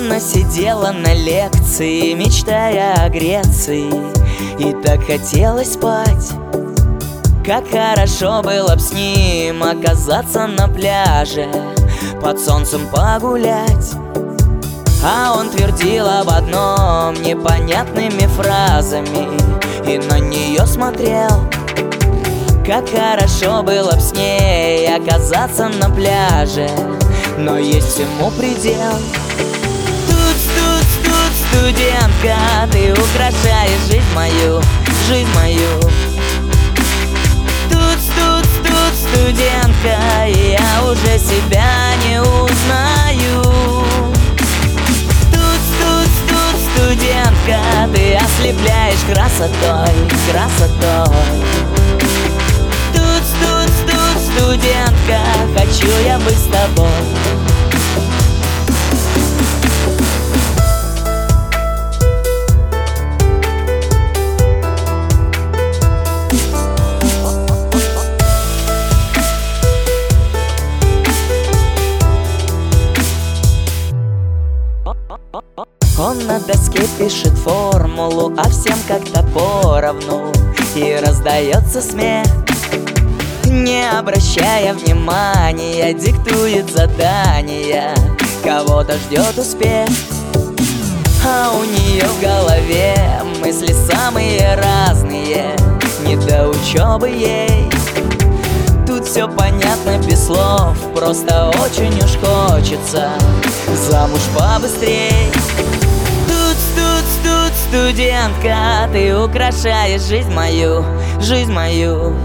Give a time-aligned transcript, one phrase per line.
[0.00, 3.92] Она сидела на лекции, мечтая о Греции.
[4.58, 6.32] И так хотелось спать.
[7.44, 11.48] Как хорошо было б с ним оказаться на пляже
[12.22, 13.92] Под солнцем погулять.
[15.04, 19.28] А он твердил об одном непонятными фразами
[19.86, 21.44] И на нее смотрел.
[22.66, 26.70] Как хорошо было б с ней оказаться на пляже
[27.36, 28.96] Но есть всему предел
[31.50, 32.36] студентка
[32.70, 34.62] Ты украшаешь жизнь мою,
[35.08, 35.80] жизнь мою.
[37.68, 41.70] Тут, тут, тут, студентка Я уже себя
[42.06, 43.84] не узнаю.
[46.74, 47.60] Студентка
[47.94, 49.94] Ты ослепляешь красотой,
[50.30, 51.16] красотой.
[52.92, 55.20] Тут, тут, тут, студентка
[55.56, 57.09] Хочу я быть с тобой
[76.00, 80.32] Он на доске пишет формулу, а всем как-то поровну.
[80.74, 82.26] И раздается смех
[83.44, 87.94] Не обращая внимания, диктует задания.
[88.42, 89.90] Кого-то ждет успех
[91.26, 92.96] А у нее в голове
[93.42, 95.54] мысли самые разные.
[96.06, 97.70] Не до учебы ей
[98.86, 103.10] Тут все понятно без слов Просто очень уж хочется
[103.90, 105.30] Замуж побыстрей
[107.70, 110.84] студентка Ты украшаешь жизнь мою,
[111.20, 112.16] жизнь мою.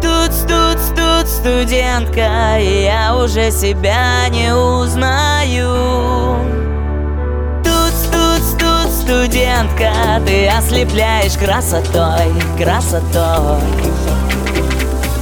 [0.00, 6.36] Тут, тут, тут, студентка Я уже себя не узнаю.
[7.64, 9.90] Тут, тут, тут, студентка
[10.24, 13.60] Ты ослепляешь красотой, красотой.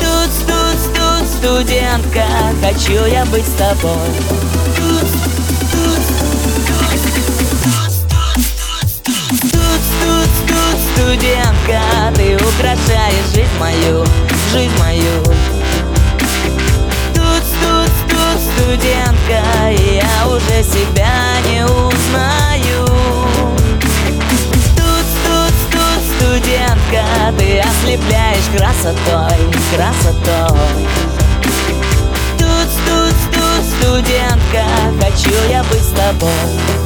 [0.00, 2.24] Тут, тут, тут, студентка
[2.62, 3.92] Хочу я быть с тобой.
[4.76, 5.35] Тут,
[13.58, 14.04] мою,
[14.52, 15.22] жизнь мою.
[17.14, 22.86] Тут, тут, тут, студентка Я уже себя не узнаю.
[24.76, 27.04] Тут, тут, тут, студентка
[27.38, 30.86] Ты ослепляешь красотой, красотой.
[32.38, 34.64] Тут, тут, тут, студентка
[35.00, 36.85] Хочу я быть с тобой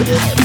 [0.00, 0.40] Yeah.